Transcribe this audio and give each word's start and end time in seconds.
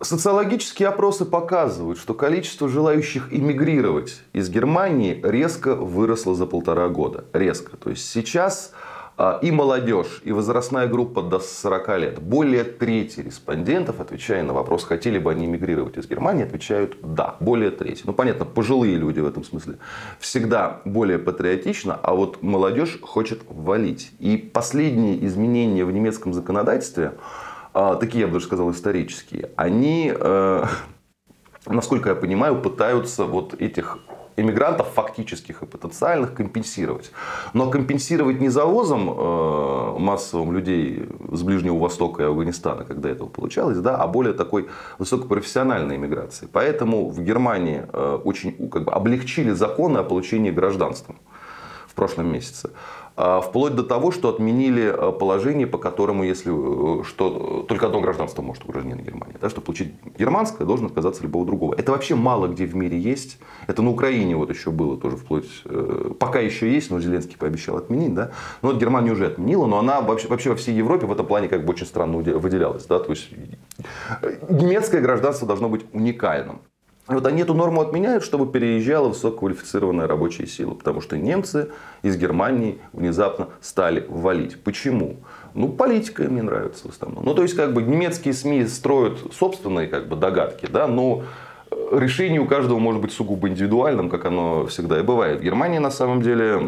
Социологические 0.00 0.88
опросы 0.88 1.24
показывают, 1.24 1.98
что 1.98 2.14
количество 2.14 2.68
желающих 2.68 3.32
иммигрировать 3.32 4.20
из 4.32 4.48
Германии 4.48 5.20
резко 5.24 5.74
выросло 5.74 6.36
за 6.36 6.46
полтора 6.46 6.88
года. 6.88 7.24
Резко. 7.32 7.76
То 7.76 7.90
есть 7.90 8.08
сейчас 8.08 8.72
а, 9.16 9.40
и 9.42 9.50
молодежь, 9.50 10.20
и 10.22 10.30
возрастная 10.30 10.86
группа 10.86 11.22
до 11.22 11.40
40 11.40 11.98
лет. 11.98 12.22
Более 12.22 12.62
трети 12.62 13.18
респондентов, 13.18 13.98
отвечая 13.98 14.44
на 14.44 14.52
вопрос, 14.52 14.84
хотели 14.84 15.18
бы 15.18 15.32
они 15.32 15.46
эмигрировать 15.46 15.96
из 15.96 16.06
Германии, 16.06 16.44
отвечают 16.44 16.96
«да». 17.02 17.34
Более 17.40 17.72
трети. 17.72 18.02
Ну, 18.04 18.12
понятно, 18.12 18.44
пожилые 18.44 18.94
люди 18.94 19.18
в 19.18 19.26
этом 19.26 19.42
смысле 19.42 19.78
всегда 20.20 20.80
более 20.84 21.18
патриотично, 21.18 21.98
а 22.00 22.14
вот 22.14 22.40
молодежь 22.40 23.00
хочет 23.02 23.40
валить. 23.48 24.12
И 24.20 24.36
последние 24.36 25.26
изменения 25.26 25.84
в 25.84 25.90
немецком 25.90 26.32
законодательстве, 26.32 27.14
такие, 28.00 28.20
я 28.22 28.26
бы 28.26 28.34
даже 28.34 28.46
сказал, 28.46 28.70
исторические, 28.70 29.50
они 29.56 30.12
э, 30.14 30.64
насколько 31.66 32.10
я 32.10 32.14
понимаю, 32.14 32.60
пытаются 32.60 33.24
вот 33.24 33.54
этих 33.54 33.98
иммигрантов 34.36 34.88
фактических 34.94 35.62
и 35.62 35.66
потенциальных 35.66 36.32
компенсировать. 36.32 37.10
Но 37.54 37.70
компенсировать 37.70 38.40
не 38.40 38.48
завозом 38.48 39.10
э, 39.10 39.98
массовым 39.98 40.52
людей 40.52 41.08
с 41.32 41.42
Ближнего 41.42 41.76
Востока 41.76 42.22
и 42.22 42.26
Афганистана, 42.26 42.84
когда 42.84 43.08
этого 43.08 43.28
получалось, 43.28 43.78
да, 43.78 43.96
а 43.96 44.06
более 44.06 44.34
такой 44.34 44.68
высокопрофессиональной 44.98 45.96
иммиграции. 45.96 46.48
Поэтому 46.52 47.10
в 47.10 47.20
Германии 47.20 47.82
э, 47.92 48.20
очень 48.24 48.70
как 48.70 48.84
бы, 48.84 48.92
облегчили 48.92 49.50
законы 49.50 49.98
о 49.98 50.04
получении 50.04 50.52
гражданства 50.52 51.16
в 51.16 51.18
прошлом 51.98 52.32
месяце. 52.32 52.70
А, 53.16 53.40
вплоть 53.40 53.74
до 53.74 53.82
того, 53.82 54.12
что 54.12 54.28
отменили 54.28 54.94
а, 54.96 55.10
положение, 55.10 55.66
по 55.66 55.76
которому, 55.76 56.22
если 56.22 56.52
э, 57.00 57.02
что, 57.02 57.64
только 57.68 57.86
одно 57.86 58.00
гражданство 58.00 58.42
может 58.42 58.64
у 58.64 58.68
гражданина 58.68 59.02
Германии. 59.02 59.34
Да, 59.40 59.50
чтобы 59.50 59.64
получить 59.64 59.92
германское, 60.16 60.64
должен 60.64 60.86
отказаться 60.86 61.24
любого 61.24 61.44
другого. 61.44 61.74
Это 61.74 61.90
вообще 61.90 62.14
мало 62.14 62.46
где 62.46 62.64
в 62.64 62.76
мире 62.76 62.96
есть. 62.96 63.40
Это 63.66 63.82
на 63.82 63.90
Украине 63.90 64.36
вот 64.36 64.50
еще 64.50 64.70
было 64.70 64.96
тоже 64.96 65.16
вплоть... 65.16 65.50
Э, 65.64 66.12
пока 66.16 66.38
еще 66.38 66.72
есть, 66.72 66.92
но 66.92 67.00
Зеленский 67.00 67.36
пообещал 67.36 67.76
отменить. 67.76 68.14
Да? 68.14 68.30
Но 68.62 68.68
вот 68.68 68.80
Германия 68.80 69.10
уже 69.10 69.26
отменила, 69.26 69.66
но 69.66 69.80
она 69.80 70.00
вообще, 70.00 70.28
вообще 70.28 70.50
во 70.50 70.56
всей 70.56 70.76
Европе 70.76 71.06
в 71.06 71.12
этом 71.12 71.26
плане 71.26 71.48
как 71.48 71.64
бы 71.64 71.72
очень 71.72 71.86
странно 71.86 72.18
выделялась. 72.18 72.86
Да? 72.86 73.00
То 73.00 73.10
есть 73.10 73.30
э, 74.22 74.36
немецкое 74.48 75.00
гражданство 75.00 75.48
должно 75.48 75.68
быть 75.68 75.84
уникальным. 75.92 76.60
Вот 77.08 77.26
они 77.26 77.42
эту 77.42 77.54
норму 77.54 77.80
отменяют, 77.80 78.22
чтобы 78.22 78.50
переезжала 78.50 79.08
высококвалифицированная 79.08 80.06
рабочая 80.06 80.46
сила. 80.46 80.74
Потому 80.74 81.00
что 81.00 81.16
немцы 81.16 81.70
из 82.02 82.16
Германии 82.18 82.78
внезапно 82.92 83.48
стали 83.62 84.04
валить. 84.08 84.62
Почему? 84.62 85.16
Ну, 85.54 85.70
политика 85.70 86.24
им 86.24 86.34
не 86.34 86.42
нравится 86.42 86.86
в 86.86 86.90
основном. 86.90 87.24
Ну, 87.24 87.34
то 87.34 87.42
есть, 87.42 87.56
как 87.56 87.72
бы 87.72 87.82
немецкие 87.82 88.34
СМИ 88.34 88.66
строят 88.66 89.18
собственные 89.32 89.88
как 89.88 90.08
бы, 90.08 90.16
догадки, 90.16 90.66
да, 90.70 90.86
но 90.86 91.24
решение 91.90 92.40
у 92.40 92.46
каждого 92.46 92.78
может 92.78 93.00
быть 93.00 93.12
сугубо 93.12 93.48
индивидуальным, 93.48 94.10
как 94.10 94.26
оно 94.26 94.66
всегда 94.66 95.00
и 95.00 95.02
бывает. 95.02 95.40
В 95.40 95.42
Германии, 95.42 95.78
на 95.78 95.90
самом 95.90 96.20
деле, 96.20 96.60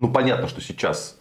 ну, 0.00 0.12
понятно, 0.12 0.48
что 0.48 0.60
сейчас 0.60 1.18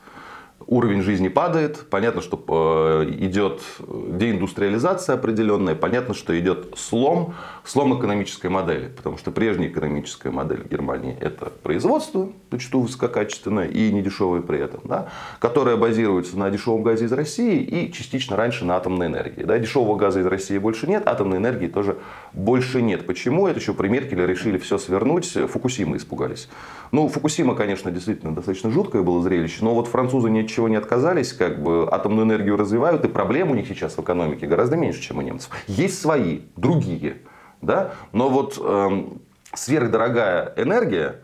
уровень 0.72 1.02
жизни 1.02 1.28
падает, 1.28 1.86
понятно, 1.90 2.22
что 2.22 3.04
э, 3.04 3.10
идет 3.20 3.62
деиндустриализация 3.80 5.16
определенная, 5.16 5.76
понятно, 5.76 6.14
что 6.14 6.38
идет 6.40 6.76
слом, 6.78 7.36
слом 7.66 8.00
экономической 8.00 8.48
модели, 8.48 8.88
потому 8.88 9.18
что 9.18 9.32
прежняя 9.32 9.68
экономическая 9.70 10.32
модель 10.32 10.66
Германии 10.72 11.18
это 11.20 11.52
производство, 11.62 12.30
зачастую 12.50 12.84
высококачественное 12.84 13.68
и 13.68 13.92
недешевое 13.92 14.42
при 14.42 14.60
этом, 14.60 14.80
да, 14.86 15.10
которое 15.40 15.76
базируется 15.76 16.40
на 16.40 16.50
дешевом 16.50 16.84
газе 16.84 17.04
из 17.04 17.12
России 17.12 17.62
и 17.62 17.92
частично 17.92 18.38
раньше 18.38 18.64
на 18.64 18.78
атомной 18.78 19.08
энергии. 19.08 19.44
Да. 19.44 19.60
Дешевого 19.60 19.98
газа 19.98 20.22
из 20.22 20.26
России 20.26 20.58
больше 20.58 20.88
нет, 20.88 21.06
атомной 21.06 21.38
энергии 21.38 21.68
тоже 21.68 21.98
больше 22.32 22.82
нет. 22.82 23.06
Почему? 23.06 23.46
Это 23.46 23.60
еще 23.60 23.74
при 23.74 23.90
Меркеле 23.90 24.26
решили 24.26 24.58
все 24.58 24.78
свернуть, 24.78 25.28
Фукусимы 25.34 25.98
испугались. 25.98 26.48
Ну, 26.94 27.10
Фукусима, 27.10 27.56
конечно, 27.56 27.92
действительно 27.92 28.34
достаточно 28.34 28.72
жуткое 28.72 29.02
было 29.02 29.22
зрелище, 29.22 29.58
но 29.62 29.74
вот 29.74 29.88
французы 29.88 30.30
ни 30.30 30.40
от 30.62 30.68
чего 30.68 30.70
не 30.70 30.76
отказались, 30.76 31.34
как 31.34 31.62
бы 31.62 31.88
атомную 31.92 32.26
энергию 32.26 32.58
развивают, 32.58 33.04
и 33.06 33.08
проблем 33.08 33.52
у 33.52 33.56
них 33.56 33.68
сейчас 33.68 33.98
в 33.98 34.02
экономике 34.02 34.48
гораздо 34.48 34.78
меньше, 34.78 35.02
чем 35.02 35.18
у 35.18 35.22
немцев. 35.22 35.50
Есть 35.68 36.00
свои, 36.00 36.42
другие, 36.56 37.18
да, 37.62 37.94
но 38.14 38.30
вот 38.30 38.60
эм, 38.64 39.22
сверхдорогая 39.54 40.54
энергия 40.58 41.22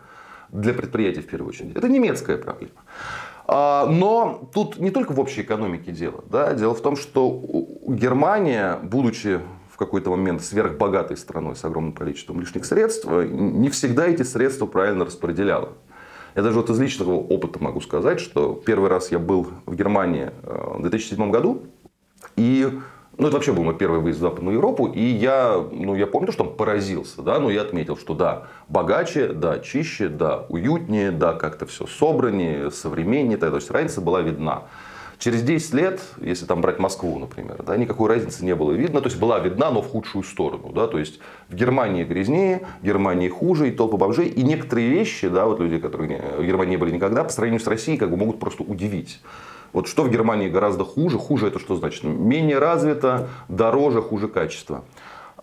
для 0.50 0.74
предприятий 0.74 1.22
в 1.22 1.28
первую 1.28 1.50
очередь, 1.50 1.76
это 1.76 1.88
немецкая 1.88 2.38
проблема. 2.38 2.82
А, 3.46 3.86
но 3.86 4.50
тут 4.54 4.80
не 4.80 4.90
только 4.92 5.14
в 5.14 5.20
общей 5.20 5.42
экономике 5.42 5.92
дело. 5.92 6.24
Да? 6.30 6.54
Дело 6.54 6.74
в 6.74 6.82
том, 6.82 6.96
что 6.96 7.42
Германия, 7.88 8.80
будучи 8.84 9.40
в 9.72 9.78
какой-то 9.78 10.10
момент 10.10 10.42
сверхбогатой 10.42 11.16
страной 11.16 11.56
с 11.56 11.64
огромным 11.64 11.94
количеством 11.94 12.40
лишних 12.40 12.66
средств, 12.66 13.06
не 13.08 13.70
всегда 13.70 14.08
эти 14.08 14.24
средства 14.24 14.66
правильно 14.66 15.06
распределяла. 15.06 15.70
Я 16.38 16.44
даже 16.44 16.58
вот 16.58 16.70
из 16.70 16.80
личного 16.80 17.14
опыта 17.14 17.58
могу 17.58 17.82
сказать, 17.82 18.20
что 18.20 18.54
первый 18.64 18.92
раз 18.92 19.12
я 19.12 19.18
был 19.18 19.48
в 19.66 19.76
Германии 19.76 20.30
э, 20.44 20.76
в 20.78 20.82
2007 20.84 21.32
году, 21.32 21.64
и 22.36 22.70
ну, 23.18 23.28
это 23.28 23.38
вообще 23.38 23.54
был 23.54 23.64
мой 23.64 23.76
первый 23.76 24.02
выезд 24.02 24.20
в 24.20 24.22
Западную 24.22 24.58
Европу, 24.58 24.86
и 24.86 25.02
я, 25.02 25.58
ну, 25.72 25.96
я 25.96 26.06
помню, 26.06 26.32
что 26.32 26.44
там 26.44 26.54
поразился, 26.54 27.24
да, 27.24 27.40
но 27.40 27.50
я 27.50 27.64
отметил, 27.64 27.98
что 27.98 28.14
да, 28.14 28.50
богаче, 28.68 29.30
да, 29.30 29.58
чище, 29.58 30.10
да, 30.10 30.46
уютнее, 30.48 31.10
да, 31.10 31.34
как-то 31.34 31.66
все 31.66 31.88
собраннее, 31.88 32.70
современнее, 32.70 33.38
то 33.38 33.56
есть 33.56 33.72
разница 33.72 34.02
была 34.02 34.22
видна. 34.22 34.66
Через 35.20 35.42
10 35.42 35.74
лет, 35.74 36.02
если 36.22 36.46
там 36.46 36.62
брать 36.62 36.78
Москву, 36.78 37.18
например, 37.18 37.64
да, 37.64 37.76
никакой 37.76 38.10
разницы 38.10 38.46
не 38.46 38.54
было 38.54 38.72
видно. 38.72 39.02
То 39.02 39.08
есть 39.08 39.20
была 39.20 39.40
видна, 39.40 39.72
но 39.72 39.82
в 39.82 39.90
худшую 39.90 40.24
сторону. 40.24 40.72
Да, 40.72 40.88
то 40.88 41.00
есть 41.00 41.20
в 41.50 41.56
Германии 41.56 42.04
грязнее, 42.04 42.68
в 42.82 42.86
Германии 42.86 43.28
хуже, 43.28 43.70
и 43.70 43.72
толпа 43.72 43.98
бомжей. 43.98 44.28
И 44.28 44.44
некоторые 44.44 44.90
вещи, 44.90 45.28
да, 45.28 45.46
вот 45.48 45.60
люди, 45.60 45.80
которые 45.80 46.22
в 46.38 46.44
Германии 46.44 46.72
не 46.72 46.78
были 46.78 46.92
никогда, 46.92 47.24
по 47.24 47.32
сравнению 47.32 47.62
с 47.62 47.68
Россией, 47.68 47.98
как 47.98 48.12
бы 48.12 48.18
могут 48.18 48.40
просто 48.40 48.62
удивить. 48.62 49.20
Вот 49.74 49.88
что 49.88 50.04
в 50.04 50.12
Германии 50.12 50.50
гораздо 50.50 50.86
хуже? 50.86 51.18
Хуже 51.18 51.48
это 51.48 51.58
что 51.58 51.76
значит? 51.76 52.04
Менее 52.04 52.60
развито, 52.60 53.28
дороже, 53.50 54.02
хуже 54.04 54.28
качество. 54.28 54.84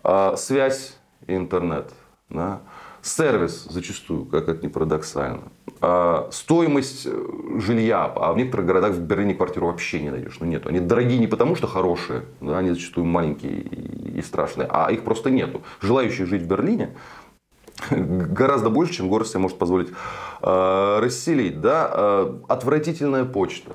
А, 0.03 0.37
связь 0.37 0.97
интернет. 1.27 1.91
Да? 2.29 2.61
Сервис 3.05 3.67
зачастую, 3.69 4.25
как 4.25 4.49
это 4.49 4.65
ни 4.65 4.67
парадоксально. 4.67 5.51
А, 5.79 6.27
стоимость 6.31 7.05
э, 7.05 7.59
жилья, 7.59 8.05
а 8.05 8.33
в 8.33 8.37
некоторых 8.37 8.65
городах 8.65 8.93
в 8.93 8.99
Берлине 8.99 9.35
квартиру 9.35 9.67
вообще 9.67 10.01
не 10.01 10.09
найдешь. 10.09 10.37
Ну 10.39 10.47
нет, 10.47 10.65
они 10.65 10.79
дорогие 10.79 11.19
не 11.19 11.27
потому, 11.27 11.55
что 11.55 11.67
хорошие, 11.67 12.23
да, 12.41 12.57
они 12.57 12.71
зачастую 12.71 13.05
маленькие 13.05 13.61
и 13.61 14.21
страшные, 14.23 14.67
а 14.71 14.91
их 14.91 15.03
просто 15.03 15.29
нету. 15.29 15.61
Желающих 15.81 16.25
жить 16.25 16.41
в 16.41 16.47
Берлине 16.47 16.95
гораздо 17.91 18.71
больше, 18.71 18.93
чем 18.93 19.07
город 19.07 19.27
себе 19.27 19.41
может 19.41 19.59
позволить 19.59 19.89
э, 20.41 20.99
расселить. 20.99 21.61
Да? 21.61 21.91
Э, 21.93 22.39
отвратительная 22.47 23.25
почта, 23.25 23.71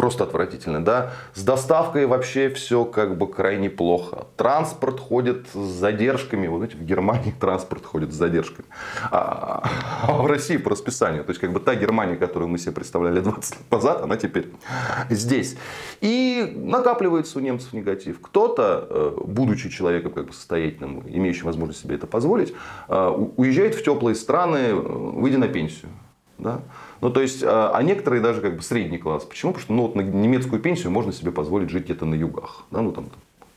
просто 0.00 0.24
отвратительно, 0.24 0.82
да. 0.82 1.12
С 1.34 1.42
доставкой 1.42 2.06
вообще 2.06 2.48
все 2.48 2.86
как 2.86 3.18
бы 3.18 3.30
крайне 3.30 3.68
плохо. 3.68 4.28
Транспорт 4.38 4.98
ходит 4.98 5.48
с 5.52 5.58
задержками. 5.58 6.46
Вот 6.46 6.56
знаете, 6.56 6.78
в 6.78 6.84
Германии 6.84 7.34
транспорт 7.40 7.84
ходит 7.84 8.10
с 8.10 8.14
задержками. 8.14 8.66
А, 9.10 9.62
а 10.08 10.12
в 10.22 10.24
России 10.24 10.56
по 10.56 10.70
расписанию. 10.70 11.22
То 11.22 11.32
есть, 11.32 11.40
как 11.40 11.52
бы 11.52 11.60
та 11.60 11.74
Германия, 11.74 12.16
которую 12.16 12.48
мы 12.48 12.56
себе 12.56 12.72
представляли 12.72 13.20
20 13.20 13.56
лет 13.56 13.70
назад, 13.70 14.00
она 14.00 14.16
теперь 14.16 14.50
здесь. 15.10 15.58
И 16.00 16.50
накапливается 16.56 17.38
у 17.38 17.42
немцев 17.42 17.74
негатив. 17.74 18.22
Кто-то, 18.22 18.86
э, 18.88 19.18
будучи 19.22 19.68
человеком 19.68 20.12
как 20.12 20.28
бы 20.28 20.32
состоятельным, 20.32 21.02
имеющим 21.06 21.44
возможность 21.44 21.82
себе 21.82 21.96
это 21.96 22.06
позволить, 22.06 22.54
э, 22.88 23.08
уезжает 23.36 23.74
в 23.74 23.84
теплые 23.84 24.14
страны, 24.14 24.56
э, 24.56 24.72
выйдя 24.72 25.36
на 25.36 25.48
пенсию. 25.48 25.90
Да? 26.40 26.60
Ну, 27.00 27.10
то 27.10 27.20
есть, 27.20 27.42
а, 27.42 27.70
а 27.74 27.82
некоторые 27.82 28.22
даже 28.22 28.40
как 28.40 28.56
бы 28.56 28.62
средний 28.62 28.98
класс. 28.98 29.24
Почему? 29.24 29.52
Потому 29.52 29.64
что 29.64 29.72
ну, 29.74 29.82
вот 29.82 29.94
на 29.94 30.00
немецкую 30.00 30.60
пенсию 30.60 30.90
можно 30.90 31.12
себе 31.12 31.30
позволить 31.30 31.70
жить 31.70 31.84
где-то 31.84 32.06
на 32.06 32.14
югах. 32.14 32.64
Да? 32.70 32.80
Ну, 32.80 32.92
там, 32.92 33.06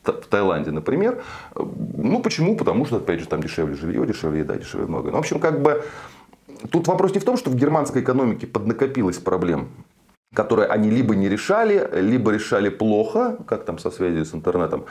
в 0.04 0.28
Таиланде, 0.28 0.72
например. 0.72 1.24
Ну, 1.56 2.22
почему? 2.22 2.56
Потому 2.58 2.86
что, 2.86 2.98
опять 2.98 3.22
же, 3.22 3.28
там 3.28 3.42
дешевле 3.42 3.76
жилье, 3.76 4.06
дешевле 4.06 4.40
еда, 4.40 4.56
дешевле 4.56 4.88
много. 4.88 5.12
Ну, 5.12 5.18
в 5.18 5.20
общем, 5.20 5.40
как 5.40 5.62
бы, 5.62 5.84
тут 6.72 6.88
вопрос 6.88 7.14
не 7.14 7.20
в 7.20 7.24
том, 7.24 7.38
что 7.38 7.50
в 7.50 7.56
германской 7.56 8.02
экономике 8.02 8.48
поднакопилось 8.48 9.18
проблем 9.18 9.70
которые 10.34 10.68
они 10.68 10.90
либо 10.90 11.16
не 11.16 11.30
решали, 11.30 11.88
либо 11.94 12.32
решали 12.32 12.70
плохо, 12.70 13.38
как 13.48 13.66
там 13.66 13.78
со 13.78 13.92
связью 13.92 14.26
с 14.26 14.34
интернетом. 14.34 14.86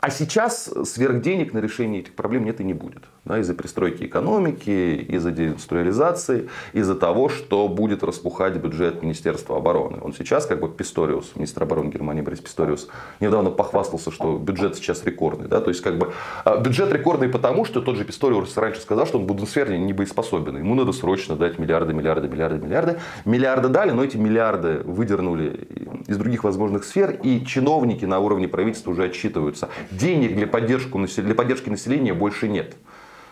А, 0.00 0.10
сейчас 0.10 0.70
сверхденег 0.84 1.52
на 1.52 1.58
решение 1.58 2.00
этих 2.00 2.14
проблем 2.14 2.44
нет 2.44 2.60
и 2.60 2.64
не 2.64 2.74
будет. 2.74 3.04
Да, 3.24 3.38
из-за 3.38 3.54
перестройки 3.54 4.04
экономики, 4.04 4.96
из-за 5.08 5.30
деиндустриализации, 5.30 6.48
из-за 6.72 6.96
того, 6.96 7.28
что 7.28 7.68
будет 7.68 8.02
распухать 8.02 8.56
бюджет 8.56 9.00
Министерства 9.02 9.58
обороны. 9.58 9.98
Он 10.02 10.12
сейчас, 10.12 10.44
как 10.44 10.58
бы 10.58 10.68
Писториус, 10.68 11.32
министр 11.36 11.62
обороны 11.62 11.90
Германии 11.90 12.20
Борис 12.20 12.40
Писториус, 12.40 12.88
недавно 13.20 13.50
похвастался, 13.50 14.10
что 14.10 14.38
бюджет 14.38 14.74
сейчас 14.74 15.04
рекордный. 15.04 15.46
Да? 15.46 15.60
То 15.60 15.70
есть, 15.70 15.82
как 15.82 15.98
бы, 15.98 16.12
а, 16.44 16.56
бюджет 16.58 16.92
рекордный 16.92 17.28
потому, 17.28 17.64
что 17.64 17.80
тот 17.80 17.96
же 17.96 18.04
Писториус 18.04 18.56
раньше 18.56 18.80
сказал, 18.80 19.06
что 19.06 19.18
он 19.18 19.24
в 19.24 19.26
Бундесвере 19.28 19.78
не 19.78 19.92
боеспособен. 19.92 20.56
Ему 20.56 20.74
надо 20.74 20.90
срочно 20.90 21.36
дать 21.36 21.60
миллиарды, 21.60 21.94
миллиарды, 21.94 22.28
миллиарды, 22.28 22.58
миллиарды. 22.58 22.98
Миллиарды 23.24 23.68
дали, 23.68 23.92
но 23.92 24.02
эти 24.02 24.16
миллиарды 24.16 24.80
выдернули 24.84 25.68
из 26.12 26.18
других 26.18 26.44
возможных 26.44 26.84
сфер, 26.84 27.18
и 27.22 27.44
чиновники 27.44 28.04
на 28.04 28.18
уровне 28.20 28.48
правительства 28.48 28.92
уже 28.92 29.04
отчитываются. 29.04 29.68
Денег 29.90 30.36
для, 30.36 30.46
поддержку, 30.46 30.98
для 30.98 31.34
поддержки 31.34 31.68
населения 31.68 32.14
больше 32.14 32.48
нет. 32.48 32.76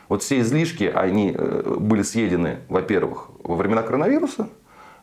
Вот 0.09 0.23
все 0.23 0.41
излишки, 0.41 0.85
они 0.85 1.33
э, 1.37 1.77
были 1.79 2.03
съедены, 2.03 2.59
во-первых, 2.69 3.31
во 3.45 3.55
времена 3.55 3.83
коронавируса, 3.83 4.49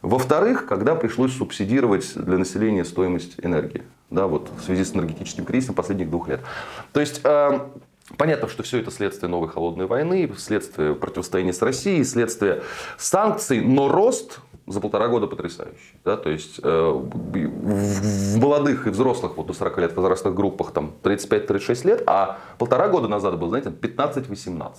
во-вторых, 0.01 0.65
когда 0.67 0.95
пришлось 0.95 1.33
субсидировать 1.33 2.13
для 2.15 2.37
населения 2.37 2.83
стоимость 2.83 3.35
энергии. 3.41 3.83
Да, 4.09 4.27
вот 4.27 4.51
в 4.59 4.63
связи 4.63 4.83
с 4.83 4.93
энергетическим 4.93 5.45
кризисом 5.45 5.75
последних 5.75 6.09
двух 6.09 6.27
лет. 6.27 6.41
То 6.91 6.99
есть, 6.99 7.21
э, 7.23 7.59
Понятно, 8.15 8.47
что 8.47 8.63
все 8.63 8.79
это 8.79 8.89
следствие 8.89 9.29
новой 9.29 9.49
холодной 9.49 9.85
войны, 9.85 10.31
следствие 10.37 10.95
противостояния 10.95 11.51
с 11.51 11.61
Россией, 11.61 12.05
следствие 12.05 12.63
санкций, 12.97 13.59
но 13.59 13.89
рост 13.89 14.39
за 14.67 14.81
полтора 14.81 15.07
года 15.07 15.27
потрясающий. 15.27 15.99
Да? 16.03 16.17
То 16.17 16.29
есть 16.29 16.59
э, 16.61 16.91
в 16.91 18.37
молодых 18.37 18.87
и 18.87 18.89
взрослых 18.89 19.37
вот 19.37 19.47
до 19.47 19.53
40 19.53 19.77
лет 19.79 19.95
возрастных 19.95 20.35
группах 20.35 20.71
там 20.71 20.93
35-36 21.03 21.87
лет, 21.87 22.03
а 22.05 22.37
полтора 22.57 22.89
года 22.89 23.07
назад 23.07 23.39
был, 23.39 23.49
знаете, 23.49 23.69
15-18. 23.69 24.57
То 24.59 24.73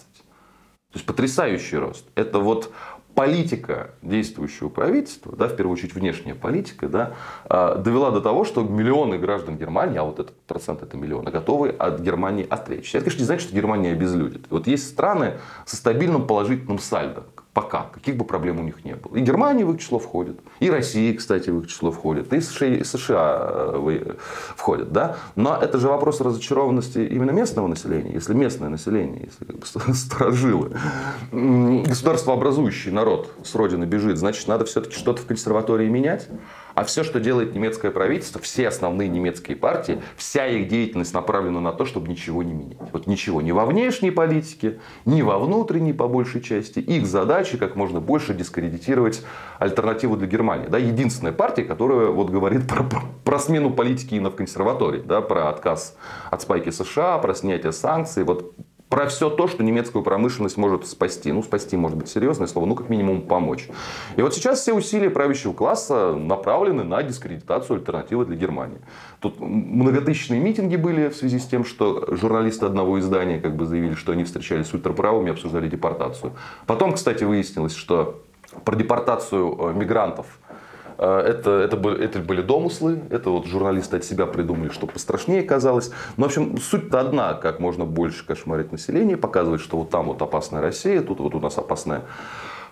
есть 0.95 1.07
потрясающий 1.07 1.77
рост. 1.77 2.05
Это 2.15 2.39
вот 2.39 2.73
политика 3.15 3.91
действующего 4.01 4.69
правительства, 4.69 5.35
да, 5.35 5.49
в 5.49 5.57
первую 5.57 5.73
очередь 5.73 5.93
внешняя 5.93 6.35
политика, 6.35 6.89
да, 6.89 7.15
а, 7.47 7.75
довела 7.75 8.13
до 8.13 8.21
того, 8.21 8.45
что 8.45 8.63
миллионы 8.63 9.19
граждан 9.19 9.59
Германии, 9.59 9.99
а 9.99 10.05
вот 10.05 10.21
этот 10.21 10.41
процент 10.43 10.83
это 10.83 10.97
миллионы, 10.97 11.33
готовы 11.33 11.71
от 11.71 11.99
Германии 11.99 12.47
отречься. 12.49 12.99
Это, 12.99 13.07
конечно, 13.07 13.21
не 13.21 13.27
значит, 13.27 13.49
что 13.49 13.57
Германия 13.57 13.91
обезлюдит. 13.91 14.47
Вот 14.51 14.69
есть 14.69 14.89
страны 14.89 15.39
со 15.67 15.75
стабильным 15.75 16.29
положительным 16.29 16.79
сальдо, 16.79 17.25
Пока. 17.53 17.85
Каких 17.93 18.17
бы 18.17 18.25
проблем 18.25 18.61
у 18.61 18.63
них 18.63 18.85
не 18.85 18.95
было. 18.95 19.17
И 19.17 19.21
Германия 19.21 19.65
в 19.65 19.75
их 19.75 19.81
число 19.81 19.99
входит. 19.99 20.39
И 20.61 20.71
Россия, 20.71 21.15
кстати, 21.17 21.51
в 21.51 21.61
их 21.61 21.69
число 21.69 21.91
входит. 21.91 22.33
И 22.33 22.41
США 22.41 23.73
э, 23.75 24.15
входят. 24.55 24.93
Да? 24.93 25.17
Но 25.35 25.57
это 25.57 25.79
же 25.79 25.89
вопрос 25.89 26.21
разочарованности 26.21 26.99
именно 26.99 27.33
местного 27.33 27.67
населения. 27.67 28.13
Если 28.13 28.35
местное 28.35 28.69
население, 28.69 29.29
если 29.31 29.45
как 29.45 29.59
бы, 29.59 29.95
сторожилы, 29.95 30.77
государство 31.33 32.35
образующий 32.35 32.93
народ 32.93 33.33
с 33.43 33.55
родины 33.55 33.85
бежит, 33.85 34.19
значит, 34.19 34.47
надо 34.47 34.65
все-таки 34.65 34.95
что-то 34.95 35.23
в 35.23 35.27
консерватории 35.27 35.89
менять. 35.89 36.29
А 36.79 36.85
все, 36.85 37.03
что 37.03 37.19
делает 37.19 37.57
немецкое 37.57 37.91
правительство, 37.91 38.41
все 38.41 38.69
основные 38.69 39.09
немецкие 39.09 39.57
партии, 39.57 40.01
вся 40.17 40.47
их 40.47 40.69
деятельность 40.69 41.13
направлена 41.13 41.61
на 41.61 41.73
то, 41.73 41.85
чтобы 41.85 42.07
ничего 42.07 42.45
не 42.45 42.53
менять. 42.55 42.79
Вот 42.93 43.09
ничего 43.09 43.43
ни 43.43 43.51
во 43.51 43.67
внешней 43.67 44.13
политике, 44.13 44.79
ни 45.05 45.23
во 45.23 45.41
внутренней 45.41 45.93
по 45.93 46.07
большей 46.07 46.41
части. 46.41 46.79
Их 46.79 47.05
задача 47.05 47.59
как 47.59 47.75
можно 47.75 48.01
больше 48.01 48.33
дискредитировать 48.33 49.25
альтернативу 49.59 50.17
для 50.17 50.29
Германии. 50.29 50.69
Да, 50.69 50.79
единственная 50.79 51.33
партия, 51.33 51.65
которая 51.65 52.11
вот 52.11 52.31
говорит 52.31 52.69
про, 52.69 52.85
про, 52.85 53.03
про 53.25 53.39
смену 53.41 53.73
политики 53.73 54.15
именно 54.15 54.31
в 54.31 54.37
консерватории, 54.37 55.03
да, 55.05 55.21
про 55.21 55.49
отказ 55.49 55.97
от 56.31 56.43
спайки 56.43 56.71
США, 56.71 57.19
про 57.19 57.35
снятие 57.35 57.73
санкций. 57.73 58.23
Вот 58.23 58.55
про 58.89 59.07
все 59.07 59.29
то, 59.29 59.49
что 59.49 59.63
немецкую 59.63 60.03
промышленность 60.03 60.57
может 60.57 60.87
спасти. 60.87 61.31
Ну, 61.33 61.43
спасти 61.43 61.77
может 61.77 61.97
быть 61.99 62.09
серьезное 62.09 62.47
слово, 62.47 62.67
ну, 62.67 62.75
как 62.75 62.89
минимум 62.89 63.23
помочь. 63.23 63.69
И 64.17 64.23
вот 64.23 64.35
сейчас 64.35 64.61
все 64.61 64.73
усилия 64.73 65.11
правящего 65.11 65.53
класса 65.53 66.15
направлены 66.15 66.85
на 66.85 67.03
дискредитацию 67.03 67.77
альтернативы 67.77 68.25
для 68.25 68.37
Германии. 68.37 68.79
Тут 69.21 69.41
многотысячные 69.41 70.41
митинги 70.41 70.77
были 70.77 71.09
в 71.09 71.17
связи 71.17 71.39
с 71.39 71.47
тем, 71.47 71.65
что 71.65 72.15
журналисты 72.15 72.67
одного 72.67 72.99
издания 72.99 73.39
как 73.41 73.57
бы 73.57 73.67
заявили, 73.67 73.95
что 73.95 74.13
они 74.13 74.25
встречались 74.25 74.69
с 74.69 74.75
ультраправыми 74.75 75.29
и 75.29 75.33
обсуждали 75.33 75.69
депортацию. 75.69 76.33
Потом, 76.67 76.93
кстати, 76.95 77.25
выяснилось, 77.25 77.75
что 77.75 78.23
про 78.65 78.75
депортацию 78.75 79.57
э, 79.59 79.73
мигрантов 79.75 80.39
это, 80.99 81.51
это, 81.51 81.77
были, 81.77 82.05
это 82.05 82.19
были 82.19 82.43
домыслы, 82.43 83.03
это 83.11 83.31
вот 83.31 83.47
журналисты 83.47 83.99
от 83.99 84.05
себя 84.05 84.27
придумали, 84.27 84.71
что 84.71 84.87
пострашнее 84.87 85.43
казалось. 85.43 85.93
Но, 86.17 86.25
в 86.25 86.27
общем, 86.27 86.59
суть-то 86.59 87.01
одна, 87.01 87.35
как 87.35 87.61
можно 87.61 87.85
больше 87.85 88.27
кошмарить 88.27 88.73
население, 88.73 89.17
показывать, 89.17 89.61
что 89.61 89.77
вот 89.79 89.91
там 89.91 90.07
вот 90.07 90.21
опасная 90.23 90.61
Россия, 90.61 91.01
тут 91.03 91.21
вот 91.21 91.35
у 91.35 91.41
нас 91.41 91.57
опасная 91.59 92.03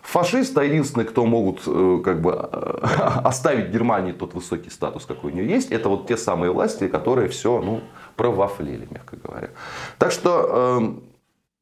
фашисты, 0.02 0.60
а 0.60 0.64
единственные, 0.64 1.06
кто 1.06 1.26
могут 1.26 1.62
э, 1.66 2.00
как 2.04 2.20
бы, 2.20 2.32
оставить 3.24 3.70
Германии 3.70 4.12
тот 4.12 4.34
высокий 4.34 4.70
статус, 4.70 5.04
какой 5.04 5.32
у 5.32 5.34
нее 5.34 5.48
есть, 5.48 5.70
это 5.72 5.88
вот 5.88 6.06
те 6.06 6.16
самые 6.16 6.52
власти, 6.52 6.88
которые 6.88 7.28
все 7.28 7.60
ну, 7.60 7.80
провафлили, 8.16 8.86
мягко 8.90 9.16
говоря. 9.16 9.50
Так 9.98 10.12
что 10.12 10.78
эм, 10.78 11.02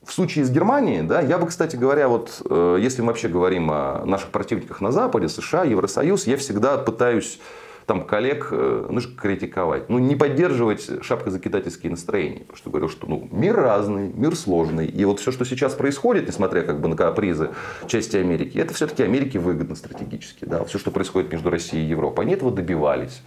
в 0.07 0.13
случае 0.13 0.45
с 0.45 0.51
Германией, 0.51 1.03
да, 1.03 1.21
я 1.21 1.39
бы, 1.39 1.47
кстати 1.47 1.77
говоря, 1.77 2.09
вот 2.09 2.43
э, 2.49 2.79
если 2.81 3.03
мы 3.03 3.09
вообще 3.09 3.29
говорим 3.29 3.71
о 3.71 4.03
наших 4.05 4.31
противниках 4.31 4.81
на 4.81 4.93
Западе, 4.93 5.29
США, 5.29 5.65
Евросоюз, 5.65 6.27
я 6.27 6.37
всегда 6.37 6.79
пытаюсь 6.79 7.39
там 7.87 8.07
коллег 8.07 8.49
э, 8.51 8.87
ну, 8.91 9.01
критиковать. 9.01 9.89
Ну, 9.89 9.99
не 9.99 10.17
поддерживать 10.17 11.05
шапкозакидательские 11.05 11.91
настроения. 11.91 12.41
Потому 12.41 12.57
что 12.57 12.71
говорю, 12.71 12.89
что 12.89 13.07
ну, 13.07 13.29
мир 13.31 13.57
разный, 13.57 14.11
мир 14.13 14.35
сложный. 14.37 14.87
И 14.87 15.05
вот 15.05 15.21
все, 15.21 15.33
что 15.33 15.45
сейчас 15.45 15.75
происходит, 15.75 16.27
несмотря 16.27 16.63
как 16.63 16.81
бы 16.81 16.89
на 16.89 16.97
капризы 16.97 17.51
части 17.87 18.17
Америки, 18.17 18.59
это 18.59 18.75
все-таки 18.75 19.03
Америке 19.03 19.39
выгодно 19.39 19.75
стратегически. 19.75 20.45
Да? 20.45 20.65
Все, 20.65 20.79
что 20.79 20.91
происходит 20.91 21.31
между 21.33 21.51
Россией 21.51 21.85
и 21.85 21.89
Европой. 21.89 22.25
Они 22.25 22.35
этого 22.35 22.51
добивались, 22.51 23.23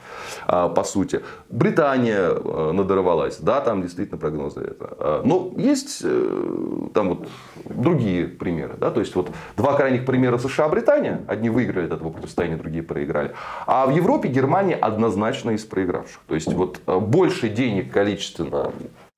а, 0.45 0.69
по 0.69 0.83
сути. 0.83 1.21
Британия 1.49 2.29
э, 2.29 2.71
надорвалась. 2.73 3.37
Да, 3.37 3.61
там 3.61 3.81
действительно 3.81 4.17
прогнозы 4.17 4.61
это. 4.61 4.97
А, 4.99 5.21
но 5.23 5.53
есть 5.57 6.01
э, 6.03 6.89
там 6.93 7.09
вот 7.09 7.27
другие 7.65 8.27
примеры. 8.27 8.75
Да? 8.79 8.91
То 8.91 9.01
есть 9.01 9.15
вот 9.15 9.29
два 9.55 9.75
крайних 9.75 10.05
примера 10.05 10.37
США-Британия. 10.37 11.21
Одни 11.27 11.49
выиграли 11.49 11.85
от 11.85 11.93
этого 11.93 12.09
противостояния, 12.09 12.57
другие 12.57 12.83
проиграли. 12.83 13.33
А 13.65 13.85
в 13.85 13.91
Европе 13.91 14.29
Германия 14.29 14.46
Германия 14.47 14.75
однозначно 14.75 15.51
из 15.51 15.65
проигравших. 15.65 16.21
То 16.25 16.35
есть 16.35 16.53
вот 16.53 16.79
э, 16.87 16.99
больше 16.99 17.49
денег 17.49 17.91
количественно, 17.91 18.71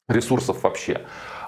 ресурсов 0.07 0.63
вообще 0.63 1.01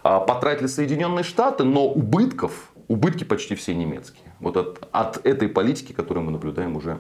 а, 0.04 0.20
потратили 0.20 0.68
Соединенные 0.68 1.24
Штаты, 1.24 1.64
но 1.64 1.88
убытков, 1.88 2.72
убытки 2.88 3.24
почти 3.24 3.56
все 3.56 3.74
немецкие. 3.74 4.26
Вот 4.40 4.56
от, 4.56 4.88
от 4.92 5.26
этой 5.26 5.50
политики, 5.50 5.94
которую 5.94 6.24
мы 6.24 6.32
наблюдаем 6.32 6.76
уже 6.76 7.00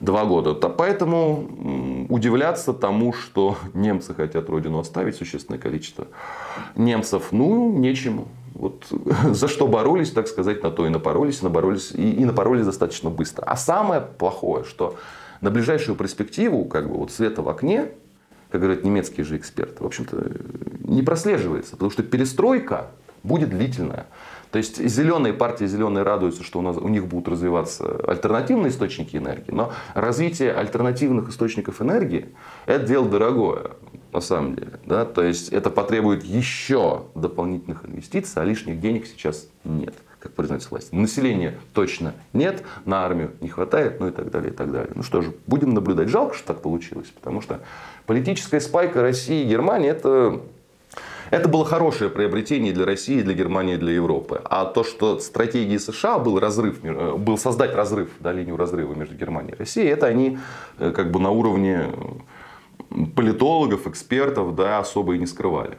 два 0.00 0.26
года. 0.26 0.52
Поэтому 0.68 2.06
удивляться 2.10 2.74
тому, 2.74 3.14
что 3.14 3.56
немцы 3.72 4.12
хотят 4.12 4.50
родину 4.50 4.80
оставить, 4.80 5.16
существенное 5.16 5.58
количество 5.58 6.08
немцев, 6.76 7.28
ну, 7.32 7.72
нечему. 7.72 8.28
Вот 8.52 8.84
за 9.30 9.48
что 9.48 9.66
боролись, 9.66 10.10
так 10.10 10.28
сказать, 10.28 10.62
на 10.62 10.70
то 10.70 10.86
и 10.86 10.90
напоролись, 10.90 11.40
и 11.40 11.44
напоролись, 11.44 11.90
и, 11.92 12.12
и 12.20 12.24
напоролись 12.26 12.66
достаточно 12.66 13.08
быстро. 13.08 13.44
А 13.46 13.56
самое 13.56 14.02
плохое, 14.02 14.64
что 14.64 14.98
на 15.40 15.50
ближайшую 15.50 15.96
перспективу, 15.96 16.64
как 16.64 16.88
бы 16.88 16.96
вот 16.96 17.10
света 17.12 17.42
в 17.42 17.48
окне, 17.48 17.88
как 18.50 18.60
говорят 18.60 18.84
немецкие 18.84 19.24
же 19.24 19.36
эксперты, 19.36 19.82
в 19.82 19.86
общем-то, 19.86 20.32
не 20.80 21.02
прослеживается. 21.02 21.72
Потому 21.72 21.90
что 21.90 22.02
перестройка 22.02 22.88
будет 23.22 23.50
длительная. 23.50 24.06
То 24.50 24.56
есть 24.56 24.82
зеленые 24.82 25.34
партии, 25.34 25.66
зеленые 25.66 26.04
радуются, 26.04 26.42
что 26.42 26.60
у, 26.60 26.62
нас, 26.62 26.78
у 26.78 26.88
них 26.88 27.06
будут 27.06 27.28
развиваться 27.28 28.00
альтернативные 28.06 28.70
источники 28.70 29.16
энергии. 29.16 29.50
Но 29.50 29.72
развитие 29.92 30.52
альтернативных 30.52 31.28
источников 31.28 31.82
энергии– 31.82 32.34
это 32.66 32.86
дело 32.86 33.06
дорогое, 33.06 33.72
на 34.10 34.20
самом 34.20 34.56
деле. 34.56 34.80
Да? 34.86 35.04
То 35.04 35.22
есть 35.22 35.50
это 35.50 35.68
потребует 35.68 36.24
еще 36.24 37.02
дополнительных 37.14 37.84
инвестиций, 37.84 38.40
а 38.40 38.44
лишних 38.46 38.80
денег 38.80 39.06
сейчас 39.06 39.48
нет 39.64 39.94
как 40.20 40.32
признать 40.32 40.68
власть. 40.70 40.92
Населения 40.92 41.54
точно 41.74 42.14
нет, 42.32 42.62
на 42.84 43.04
армию 43.04 43.32
не 43.40 43.48
хватает, 43.48 44.00
ну 44.00 44.08
и 44.08 44.10
так 44.10 44.30
далее, 44.30 44.52
и 44.52 44.54
так 44.54 44.70
далее. 44.72 44.92
Ну 44.94 45.02
что 45.02 45.22
же, 45.22 45.34
будем 45.46 45.74
наблюдать. 45.74 46.08
Жалко, 46.08 46.34
что 46.34 46.48
так 46.48 46.62
получилось, 46.62 47.08
потому 47.08 47.40
что 47.40 47.60
политическая 48.06 48.60
спайка 48.60 49.02
России 49.02 49.44
и 49.44 49.48
Германии 49.48 49.90
это 49.90 50.40
это 51.30 51.46
было 51.46 51.64
хорошее 51.64 52.08
приобретение 52.08 52.72
для 52.72 52.86
России, 52.86 53.20
для 53.20 53.34
Германии, 53.34 53.76
для 53.76 53.92
Европы. 53.92 54.40
А 54.44 54.64
то, 54.64 54.82
что 54.82 55.18
стратегии 55.18 55.76
США 55.76 56.18
был 56.18 56.40
разрыв, 56.40 56.82
э, 56.82 57.16
был 57.16 57.36
создать 57.36 57.74
разрыв, 57.74 58.08
да, 58.20 58.32
линию 58.32 58.56
разрыва 58.56 58.94
между 58.94 59.14
Германией 59.14 59.54
и 59.54 59.58
Россией, 59.58 59.88
это 59.88 60.06
они 60.06 60.38
э, 60.78 60.90
как 60.90 61.10
бы 61.10 61.20
на 61.20 61.30
уровне 61.30 61.90
политологов, 63.14 63.86
экспертов 63.86 64.54
да, 64.54 64.78
особо 64.78 65.16
и 65.16 65.18
не 65.18 65.26
скрывали 65.26 65.76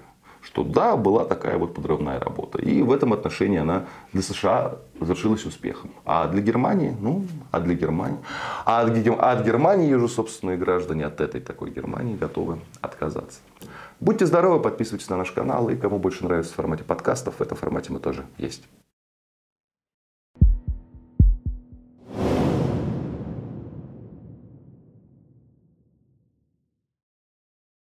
что 0.50 0.64
да, 0.64 0.98
была 0.98 1.26
такая 1.26 1.58
вот 1.58 1.76
подрывная 1.76 2.20
работа. 2.20 2.58
И 2.58 2.82
в 2.82 2.92
этом 2.92 3.14
отношении 3.14 3.60
она 3.60 3.86
для 4.14 4.24
США 4.24 4.78
завершилась 5.00 5.46
успехом. 5.46 5.92
А 6.06 6.28
для 6.28 6.42
Германии, 6.42 6.96
ну, 7.00 7.24
а 7.52 7.60
для 7.60 7.76
Германии, 7.76 8.18
а 8.66 8.82
от, 8.82 8.90
а 8.90 9.32
от 9.32 9.46
Германии 9.46 9.94
же 9.94 10.08
собственные 10.08 10.58
граждане 10.58 11.06
от 11.06 11.22
этой 11.22 11.40
такой 11.40 11.70
Германии 11.70 12.16
готовы 12.16 12.58
отказаться. 12.82 13.42
Будьте 14.00 14.26
здоровы, 14.26 14.60
подписывайтесь 14.60 15.10
на 15.10 15.18
наш 15.18 15.32
канал. 15.32 15.70
И 15.70 15.76
кому 15.76 16.00
больше 16.00 16.24
нравится 16.24 16.54
в 16.54 16.56
формате 16.56 16.84
подкастов, 16.84 17.36
в 17.38 17.42
этом 17.42 17.56
формате 17.56 17.94
мы 17.94 18.00
тоже 18.00 18.26
есть. 18.40 18.64